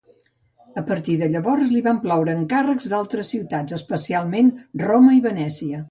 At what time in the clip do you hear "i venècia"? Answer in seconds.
5.21-5.77